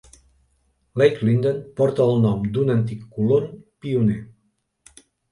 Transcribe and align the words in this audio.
Lake 1.01 1.19
Linden 1.27 1.59
porta 1.81 2.07
el 2.13 2.17
nom 2.23 2.47
d'un 2.55 2.71
antic 2.75 3.03
colon 3.17 3.45
pioner. 3.85 4.17